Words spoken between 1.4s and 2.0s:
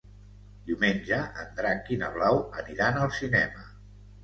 en Drac i